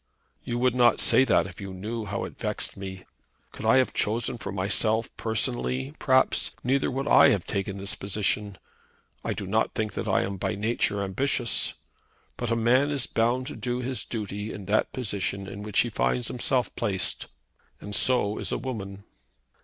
[0.43, 3.05] "You would not say that if you knew how it vexed me.
[3.51, 8.57] Could I have chosen for myself personally, perhaps, neither would I have taken this position.
[9.23, 11.75] I do not think that I am by nature ambitious.
[12.35, 15.91] But a man is bound to do his duty in that position in which he
[15.91, 17.27] finds himself placed,
[17.79, 19.03] and so is a woman."